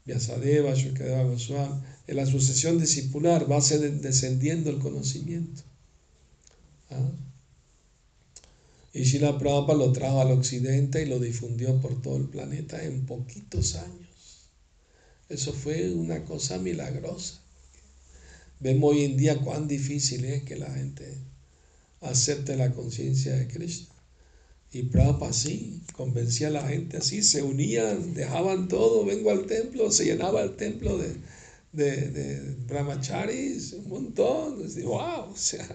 Vyasadeva, 0.05 0.75
Shukadeva 0.75 1.25
Goswami. 1.25 1.81
En 2.07 2.17
la 2.17 2.27
sucesión 2.27 2.79
discipular 2.79 3.51
va 3.51 3.61
descendiendo 3.61 4.71
el 4.71 4.79
conocimiento. 4.79 5.63
¿ah? 6.91 7.11
Y 8.93 9.03
Shila 9.03 9.39
Prabhupada 9.39 9.79
lo 9.79 9.93
trajo 9.93 10.21
al 10.21 10.33
occidente 10.33 11.03
y 11.03 11.07
lo 11.07 11.19
difundió 11.19 11.81
por 11.81 12.01
todo 12.03 12.19
el 12.19 12.29
planeta 12.29 12.83
en 12.85 13.07
poquitos 13.07 13.75
años. 13.75 14.51
Eso 15.29 15.53
fue 15.53 15.93
una 15.93 16.25
cosa 16.25 16.59
milagrosa. 16.59 17.41
Vemos 18.61 18.93
hoy 18.93 19.05
en 19.05 19.17
día 19.17 19.39
cuán 19.41 19.67
difícil 19.67 20.25
es 20.25 20.45
que 20.45 20.57
la 20.57 20.71
gente 20.71 21.19
acepte 22.01 22.57
la 22.57 22.73
conciencia 22.73 23.35
de 23.35 23.49
Krishna. 23.49 23.95
Y 24.73 24.83
Prabhupada 24.85 25.33
sí, 25.33 25.83
convencía 25.93 26.49
a 26.49 26.51
la 26.51 26.69
gente 26.69 26.99
así, 26.99 27.23
se 27.23 27.43
unían, 27.43 28.15
dejaban 28.15 28.69
todo, 28.69 29.05
vengo 29.05 29.31
al 29.31 29.47
templo, 29.47 29.91
se 29.91 30.05
llenaba 30.05 30.43
el 30.43 30.57
templo 30.57 30.99
de, 30.99 31.17
de, 31.73 32.11
de 32.11 32.55
brahmacharis, 32.67 33.73
un 33.75 33.89
montón. 33.89 34.59
wow, 34.85 35.31
o 35.33 35.37
sea, 35.37 35.67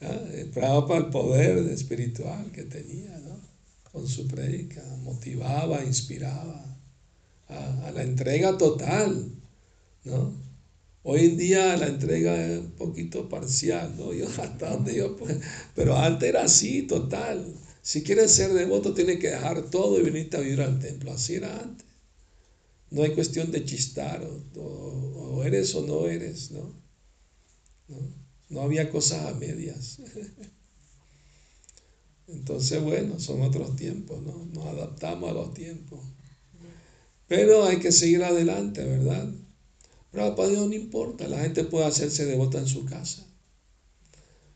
Prabhupada 0.52 1.00
el 1.00 1.10
poder 1.10 1.58
espiritual 1.70 2.50
que 2.52 2.64
tenía, 2.64 3.16
¿no? 3.18 3.40
Con 3.92 4.08
su 4.08 4.26
predica, 4.26 4.82
motivaba, 5.02 5.84
inspiraba 5.84 6.72
a, 7.48 7.90
la 7.94 8.02
entrega 8.02 8.56
total, 8.56 9.32
¿no? 10.04 10.32
Hoy 11.04 11.26
en 11.26 11.36
día 11.36 11.76
la 11.76 11.88
entrega 11.88 12.46
es 12.46 12.60
un 12.60 12.70
poquito 12.72 13.28
parcial, 13.28 13.96
¿no? 13.96 14.12
Yo 14.12 14.28
hasta 14.28 14.70
donde 14.70 14.94
yo, 14.94 15.16
pues, 15.16 15.38
pero 15.74 15.96
antes 15.96 16.28
era 16.28 16.44
así, 16.44 16.82
total. 16.82 17.44
Si 17.82 18.02
quieres 18.02 18.30
ser 18.30 18.52
devoto, 18.52 18.94
tienes 18.94 19.18
que 19.18 19.30
dejar 19.30 19.70
todo 19.70 19.98
y 19.98 20.02
venirte 20.02 20.36
a 20.36 20.40
vivir 20.40 20.60
al 20.60 20.78
templo. 20.78 21.12
Así 21.12 21.34
era 21.34 21.60
antes. 21.60 21.86
No 22.90 23.02
hay 23.02 23.14
cuestión 23.14 23.50
de 23.50 23.64
chistar, 23.64 24.22
o, 24.56 25.42
eres 25.44 25.74
o 25.74 25.84
no 25.84 26.06
eres, 26.06 26.52
¿no? 26.52 26.72
¿no? 28.48 28.60
había 28.60 28.90
cosas 28.90 29.26
a 29.26 29.34
medias. 29.34 29.98
Entonces, 32.28 32.82
bueno, 32.82 33.18
son 33.18 33.42
otros 33.42 33.74
tiempos, 33.76 34.22
¿no? 34.22 34.46
Nos 34.52 34.66
adaptamos 34.66 35.30
a 35.30 35.34
los 35.34 35.54
tiempos. 35.54 36.00
Pero 37.26 37.64
hay 37.64 37.78
que 37.78 37.92
seguir 37.92 38.22
adelante, 38.22 38.84
¿verdad? 38.84 39.28
Pero 40.12 40.36
para 40.36 40.50
Dios 40.50 40.68
no 40.68 40.74
importa, 40.74 41.26
la 41.26 41.40
gente 41.40 41.64
puede 41.64 41.86
hacerse 41.86 42.26
devota 42.26 42.58
en 42.58 42.66
su 42.66 42.84
casa. 42.84 43.26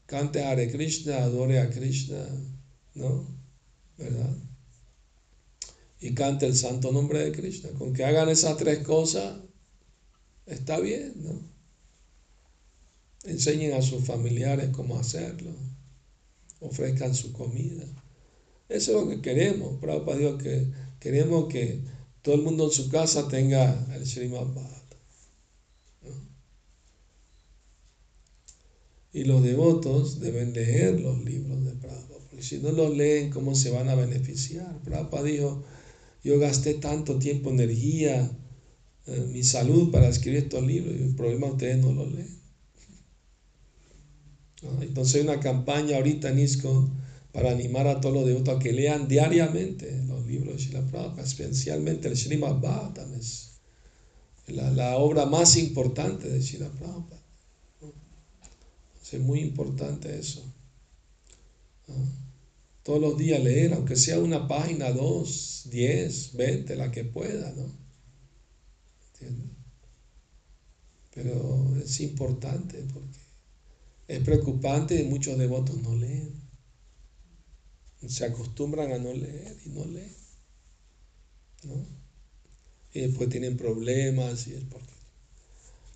Cante 0.05 0.45
Hare 0.45 0.71
Krishna, 0.71 1.17
adore 1.25 1.59
a 1.59 1.71
Krishna, 1.71 2.25
¿no? 2.95 3.27
¿Verdad? 3.97 4.37
Y 5.99 6.15
cante 6.15 6.47
el 6.47 6.55
santo 6.55 6.93
nombre 6.93 7.25
de 7.25 7.33
Krishna. 7.33 7.71
Con 7.71 7.95
que 7.95 8.05
hagan 8.05 8.29
esas 8.29 8.59
tres 8.59 8.81
cosas, 8.81 9.39
está 10.45 10.79
bien, 10.79 11.15
¿no? 11.17 11.41
Enseñen 13.25 13.73
a 13.73 13.83
sus 13.83 14.05
familiares 14.05 14.69
cómo 14.71 14.99
hacerlo. 14.99 15.51
Ofrezcan 16.61 17.15
su 17.15 17.33
comida. 17.33 17.85
Eso 18.69 18.93
es 18.93 19.05
lo 19.05 19.09
que 19.09 19.23
queremos, 19.23 19.81
para 19.81 20.17
Dios, 20.17 20.41
que 20.41 20.71
queremos 21.01 21.49
que 21.49 21.81
todo 22.21 22.35
el 22.35 22.43
mundo 22.43 22.67
en 22.67 22.73
su 22.73 22.91
casa 22.91 23.27
tenga 23.29 23.87
el 23.95 24.07
Srimad 24.07 24.47
Y 29.17 29.25
los 29.25 29.43
devotos 29.43 30.21
deben 30.21 30.53
leer 30.53 31.01
los 31.01 31.25
libros 31.25 31.65
de 31.65 31.73
Prabhupada, 31.73 32.21
porque 32.29 32.43
si 32.43 32.59
no 32.59 32.71
los 32.71 32.95
leen, 32.95 33.31
¿cómo 33.31 33.55
se 33.55 33.71
van 33.71 33.89
a 33.89 33.95
beneficiar? 33.95 34.79
Prabhupada 34.85 35.23
dijo, 35.23 35.65
yo 36.23 36.39
gasté 36.39 36.75
tanto 36.75 37.19
tiempo, 37.19 37.49
energía, 37.49 38.31
eh, 39.07 39.27
mi 39.33 39.43
salud 39.43 39.91
para 39.91 40.09
escribir 40.09 40.41
estos 40.41 40.63
libros 40.67 40.95
y 41.01 41.03
el 41.03 41.15
problema 41.15 41.47
ustedes 41.47 41.79
no 41.79 41.93
los 41.93 42.13
leen. 42.13 42.39
Entonces 44.83 45.15
hay 45.15 45.23
una 45.23 45.41
campaña 45.41 45.97
ahorita 45.97 46.29
en 46.29 46.41
ISKCON 46.41 46.93
para 47.33 47.53
animar 47.53 47.87
a 47.87 48.03
todos 48.03 48.15
los 48.17 48.27
devotos 48.27 48.55
a 48.55 48.59
que 48.59 48.75
lean 48.75 49.09
diariamente 49.09 49.99
los 50.07 50.27
libros 50.27 50.57
de 50.57 50.63
Srila 50.63 50.87
Prabhupada, 50.91 51.27
especialmente 51.27 52.09
el 52.09 52.19
Srimad 52.19 52.61
Bhagavatam, 52.61 53.15
es 53.15 53.61
la, 54.49 54.99
obra 54.99 55.25
más 55.25 55.57
importante 55.57 56.29
de 56.29 56.43
Srila 56.43 56.69
Prabhupada. 56.69 57.26
Es 59.13 59.21
muy 59.21 59.41
importante 59.41 60.19
eso. 60.19 60.43
Todos 62.83 63.01
los 63.01 63.17
días 63.17 63.43
leer, 63.43 63.75
aunque 63.75 63.97
sea 63.97 64.19
una 64.19 64.49
página, 64.49 64.91
dos, 64.91 65.69
diez, 65.71 66.33
veinte, 66.35 66.77
la 66.77 66.91
que 66.91 67.05
pueda, 67.05 67.53
¿no? 67.53 67.73
Pero 71.15 71.77
es 71.83 72.01
importante 72.01 72.85
porque 72.93 73.19
es 74.09 74.21
preocupante 74.23 75.01
y 75.01 75.09
muchos 75.09 75.39
devotos 75.39 75.77
no 75.83 75.95
leen 75.95 76.47
se 78.09 78.25
acostumbran 78.25 78.93
a 78.93 78.99
no 78.99 79.13
leer 79.13 79.57
y 79.65 79.69
no 79.71 79.85
leen. 79.85 80.15
¿no? 81.65 81.87
Y 82.93 83.01
después 83.01 83.29
tienen 83.29 83.57
problemas 83.57 84.47
y 84.47 84.55
es 84.55 84.65
porque 84.65 84.93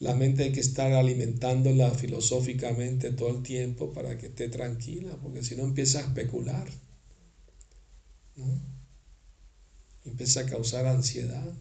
la 0.01 0.15
mente 0.15 0.45
hay 0.45 0.53
que 0.53 0.61
estar 0.61 0.93
alimentándola 0.93 1.91
filosóficamente 1.91 3.13
todo 3.13 3.29
el 3.29 3.43
tiempo 3.43 3.93
para 3.93 4.17
que 4.17 4.29
esté 4.29 4.49
tranquila, 4.49 5.15
porque 5.23 5.43
si 5.43 5.57
no 5.57 5.65
empieza 5.65 5.99
a 5.99 6.03
especular. 6.03 6.67
¿no? 8.37 8.47
Empieza 10.07 10.41
a 10.41 10.47
causar 10.47 10.87
ansiedad, 10.87 11.53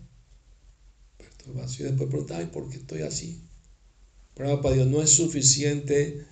perturbación. 1.17 1.89
Y 1.89 1.91
después 1.91 2.09
pregunta, 2.09 2.37
ay, 2.37 2.45
¿por 2.45 2.69
qué 2.69 2.77
estoy 2.77 3.01
así? 3.01 3.43
Pero 4.35 4.61
para 4.61 4.75
Dios 4.75 4.87
no 4.87 5.01
es 5.01 5.09
suficiente 5.09 6.25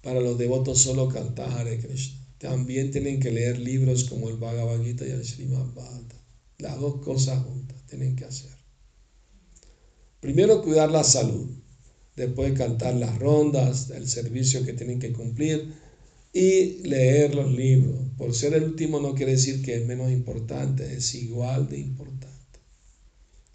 para 0.00 0.20
los 0.20 0.38
devotos 0.38 0.80
solo 0.80 1.10
cantar 1.10 1.50
Hare 1.50 1.78
Krishna. 1.78 2.18
También 2.38 2.90
tienen 2.90 3.20
que 3.20 3.30
leer 3.30 3.58
libros 3.58 4.04
como 4.04 4.30
el 4.30 4.36
Bhagavad 4.36 4.82
Gita 4.82 5.06
y 5.06 5.10
el 5.10 5.24
Srimad 5.24 5.66
Bhagavatam. 5.74 6.18
Las 6.58 6.80
dos 6.80 7.02
cosas 7.02 7.44
juntas 7.44 7.76
tienen 7.86 8.16
que 8.16 8.24
hacer. 8.24 8.55
Primero 10.20 10.62
cuidar 10.62 10.90
la 10.90 11.04
salud, 11.04 11.48
después 12.16 12.52
cantar 12.58 12.94
las 12.94 13.18
rondas, 13.18 13.90
el 13.90 14.08
servicio 14.08 14.64
que 14.64 14.72
tienen 14.72 14.98
que 14.98 15.12
cumplir 15.12 15.74
y 16.32 16.78
leer 16.86 17.34
los 17.34 17.52
libros. 17.52 17.96
Por 18.16 18.34
ser 18.34 18.54
el 18.54 18.64
último 18.64 19.00
no 19.00 19.14
quiere 19.14 19.32
decir 19.32 19.62
que 19.62 19.76
es 19.76 19.86
menos 19.86 20.10
importante, 20.10 20.94
es 20.94 21.14
igual 21.14 21.68
de 21.68 21.78
importante. 21.78 22.60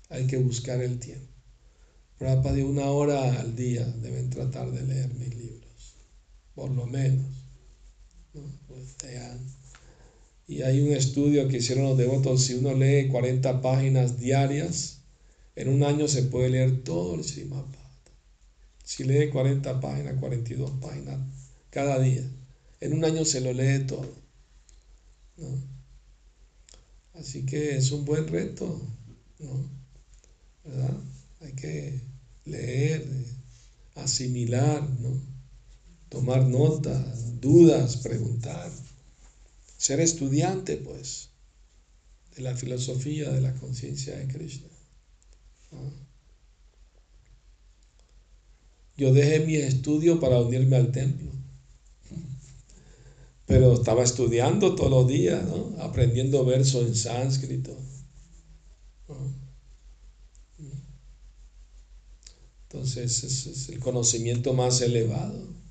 Hay 0.10 0.28
que 0.28 0.38
buscar 0.38 0.82
el 0.82 1.00
tiempo. 1.00 1.32
Para 2.18 2.54
de 2.54 2.64
una 2.64 2.86
hora 2.92 3.40
al 3.40 3.56
día 3.56 3.86
deben 3.86 4.30
tratar 4.30 4.72
de 4.72 4.84
leer 4.84 5.12
mis 5.16 5.36
libros, 5.36 5.96
por 6.54 6.70
lo 6.70 6.86
menos. 6.86 7.26
Pues, 8.68 8.96
y 10.48 10.62
hay 10.62 10.82
un 10.82 10.92
estudio 10.92 11.48
que 11.48 11.58
hicieron 11.58 11.86
los 11.86 11.98
devotos, 11.98 12.44
si 12.44 12.56
uno 12.56 12.74
lee 12.74 13.08
40 13.08 13.62
páginas 13.62 14.20
diarias, 14.20 15.01
en 15.56 15.70
un 15.70 15.84
año 15.84 16.08
se 16.08 16.24
puede 16.24 16.50
leer 16.50 16.84
todo 16.84 17.16
el 17.16 17.24
Srimad 17.24 17.66
Si 18.84 19.04
lee 19.04 19.30
40 19.30 19.80
páginas, 19.80 20.20
42 20.20 20.72
páginas 20.82 21.20
cada 21.70 22.00
día, 22.00 22.24
en 22.80 22.94
un 22.94 23.06
año 23.06 23.26
se 23.26 23.42
lo 23.42 23.54
lee 23.54 23.86
todo. 23.86 24.14
Así 27.14 27.46
que 27.46 27.78
es 27.78 27.92
un 27.92 28.06
buen 28.06 28.28
reto, 28.28 28.82
¿no? 29.40 29.70
¿verdad? 30.64 30.98
Hay 31.42 31.54
que 31.54 32.02
leer, 32.46 33.06
asimilar, 33.96 34.84
¿no? 35.00 35.32
tomar 36.12 36.46
nota, 36.46 36.94
dudas, 37.40 37.96
preguntar, 37.96 38.70
ser 39.78 40.02
estudiante, 40.02 40.76
pues, 40.76 41.30
de 42.36 42.42
la 42.42 42.56
filosofía 42.56 43.32
de 43.32 43.40
la 43.40 43.54
conciencia 43.54 44.18
de 44.18 44.28
Krishna. 44.28 44.68
Yo 48.98 49.14
dejé 49.14 49.40
mi 49.40 49.56
estudio 49.56 50.20
para 50.20 50.40
unirme 50.40 50.76
al 50.76 50.92
templo, 50.92 51.32
pero 53.46 53.74
estaba 53.74 54.04
estudiando 54.04 54.76
todos 54.76 54.92
los 54.92 55.08
días, 55.08 55.44
¿no? 55.44 55.76
aprendiendo 55.82 56.46
versos 56.46 56.88
en 56.88 56.96
sánscrito. 56.96 57.76
Entonces, 62.64 63.24
es 63.24 63.70
el 63.70 63.80
conocimiento 63.80 64.54
más 64.54 64.82
elevado 64.82 65.62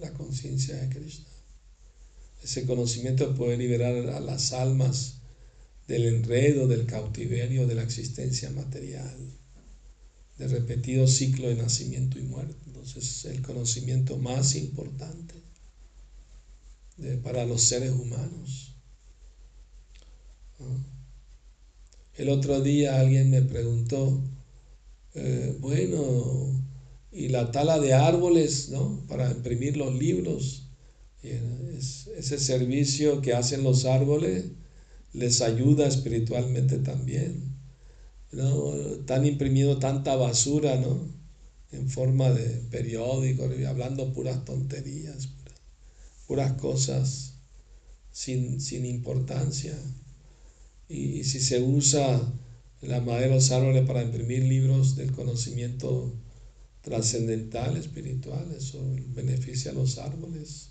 la 0.00 0.12
conciencia 0.14 0.76
de 0.76 0.88
Krishna. 0.88 1.26
Ese 2.42 2.66
conocimiento 2.66 3.34
puede 3.34 3.56
liberar 3.56 3.94
a 4.10 4.20
las 4.20 4.52
almas 4.52 5.19
del 5.90 6.06
enredo, 6.06 6.68
del 6.68 6.86
cautiverio, 6.86 7.66
de 7.66 7.74
la 7.74 7.82
existencia 7.82 8.48
material, 8.50 9.18
del 10.38 10.50
repetido 10.50 11.08
ciclo 11.08 11.48
de 11.48 11.56
nacimiento 11.56 12.16
y 12.20 12.22
muerte. 12.22 12.54
Entonces, 12.66 13.04
es 13.04 13.24
el 13.24 13.42
conocimiento 13.42 14.16
más 14.16 14.54
importante 14.54 15.34
para 17.24 17.44
los 17.44 17.62
seres 17.62 17.90
humanos. 17.90 18.76
El 22.16 22.28
otro 22.28 22.60
día 22.60 23.00
alguien 23.00 23.28
me 23.30 23.42
preguntó, 23.42 24.22
eh, 25.14 25.56
bueno, 25.58 26.62
y 27.10 27.28
la 27.30 27.50
tala 27.50 27.80
de 27.80 27.94
árboles, 27.94 28.68
¿no? 28.68 29.04
Para 29.08 29.28
imprimir 29.28 29.76
los 29.76 29.92
libros. 29.92 30.68
ese 31.22 32.38
servicio 32.38 33.20
que 33.20 33.34
hacen 33.34 33.62
los 33.62 33.84
árboles 33.84 34.52
les 35.12 35.40
ayuda 35.40 35.86
espiritualmente 35.86 36.78
también. 36.78 37.56
¿no? 38.32 38.74
Están 38.74 39.26
imprimiendo 39.26 39.78
tanta 39.78 40.16
basura, 40.16 40.76
¿no? 40.76 41.08
En 41.72 41.88
forma 41.88 42.30
de 42.30 42.62
periódico, 42.70 43.48
hablando 43.68 44.12
puras 44.12 44.44
tonterías, 44.44 45.28
puras, 46.26 46.52
cosas 46.54 47.34
sin, 48.10 48.60
sin 48.60 48.84
importancia. 48.86 49.76
Y, 50.88 51.24
si 51.24 51.40
se 51.40 51.62
usa 51.62 52.20
la 52.82 53.00
madera 53.00 53.28
de 53.28 53.34
los 53.34 53.50
árboles 53.52 53.86
para 53.86 54.02
imprimir 54.02 54.44
libros 54.44 54.96
del 54.96 55.12
conocimiento 55.12 56.12
trascendental, 56.82 57.76
espiritual, 57.76 58.50
eso 58.56 58.80
beneficia 59.14 59.70
a 59.70 59.74
los 59.74 59.98
árboles. 59.98 60.70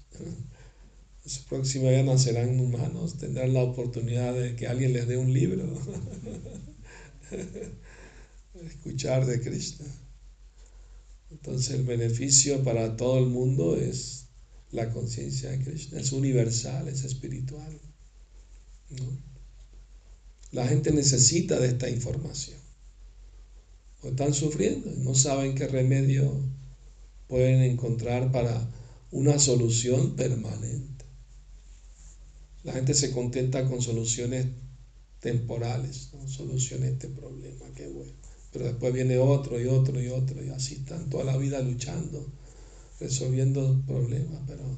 Su 1.25 1.43
próximo 1.45 1.89
día 1.89 2.03
nacerán 2.03 2.60
humanos, 2.60 3.17
tendrán 3.17 3.53
la 3.53 3.63
oportunidad 3.63 4.34
de 4.34 4.55
que 4.55 4.67
alguien 4.67 4.93
les 4.93 5.08
dé 5.08 5.17
un 5.17 5.34
libro. 5.34 5.63
Escuchar 8.65 9.25
de 9.25 9.39
Krishna. 9.41 9.86
Entonces 11.32 11.75
el 11.75 11.84
beneficio 11.84 12.63
para 12.63 12.97
todo 12.97 13.19
el 13.19 13.27
mundo 13.27 13.75
es 13.75 14.25
la 14.71 14.91
conciencia 14.91 15.51
de 15.51 15.60
Krishna, 15.60 15.99
es 15.99 16.12
universal, 16.12 16.88
es 16.88 17.03
espiritual. 17.03 17.79
La 20.51 20.67
gente 20.67 20.91
necesita 20.91 21.60
de 21.60 21.67
esta 21.67 21.89
información. 21.89 22.58
O 24.01 24.08
están 24.08 24.34
sufriendo, 24.34 24.91
no 24.97 25.13
saben 25.13 25.53
qué 25.53 25.67
remedio 25.67 26.32
pueden 27.27 27.62
encontrar 27.62 28.32
para 28.32 28.67
una 29.12 29.38
solución 29.38 30.15
permanente. 30.15 30.98
La 32.63 32.74
gente 32.74 32.93
se 32.93 33.12
contenta 33.12 33.65
con 33.65 33.82
soluciones 33.82 34.48
temporales, 35.19 36.10
¿no? 36.13 36.28
soluciones 36.28 36.93
este 36.93 37.08
problema, 37.08 37.65
qué 37.76 37.88
bueno. 37.88 38.12
Pero 38.52 38.65
después 38.65 38.93
viene 38.93 39.17
otro 39.17 39.62
y 39.62 39.65
otro 39.65 40.02
y 40.02 40.08
otro, 40.08 40.43
y 40.43 40.50
así 40.50 40.76
están 40.76 41.10
toda 41.10 41.24
la 41.24 41.38
vida 41.38 41.62
luchando, 41.62 42.32
resolviendo 43.00 43.82
problemas. 43.86 44.41
Pero 44.48 44.78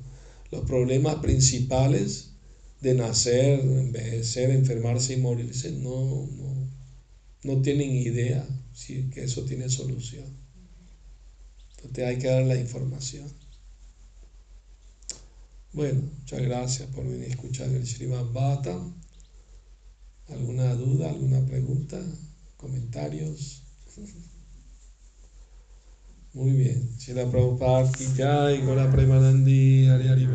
los 0.52 0.66
problemas 0.66 1.16
principales 1.18 2.32
de 2.82 2.94
nacer, 2.96 3.60
envejecer, 3.60 4.50
enfermarse 4.50 5.14
y 5.14 5.18
morirse, 5.18 5.72
no, 5.72 6.28
no, 6.36 6.68
no 7.44 7.62
tienen 7.62 7.92
idea 7.92 8.46
si 8.74 9.10
que 9.10 9.24
eso 9.24 9.46
tiene 9.46 9.70
solución. 9.70 10.26
Entonces 11.78 12.06
hay 12.06 12.18
que 12.18 12.28
dar 12.28 12.44
la 12.44 12.58
información. 12.58 13.41
Bueno, 15.74 16.02
muchas 16.20 16.42
gracias 16.42 16.90
por 16.90 17.06
venir 17.06 17.28
a 17.28 17.30
escuchar 17.30 17.70
el 17.70 17.88
Srimad 17.88 18.26
Bhattan. 18.34 18.94
¿Alguna 20.28 20.76
duda, 20.76 21.10
alguna 21.10 21.46
pregunta, 21.46 21.98
comentarios? 22.58 23.64
Muy 26.34 26.52
bien. 26.52 27.00
Si 27.00 27.14
la 27.14 27.30
Prabhupada, 27.30 27.90
Jai, 28.18 28.66
con 28.66 28.76
la 28.76 28.92
Premanandi, 28.92 29.88
Hari 29.88 30.28